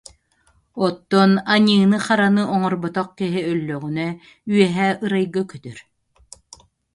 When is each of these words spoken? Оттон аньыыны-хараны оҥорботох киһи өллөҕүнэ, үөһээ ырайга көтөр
Оттон 0.85 1.31
аньыыны-хараны 1.53 2.43
оҥорботох 2.53 3.07
киһи 3.17 3.39
өллөҕүнэ, 3.51 4.07
үөһээ 4.53 4.91
ырайга 5.03 5.43
көтөр 5.51 5.77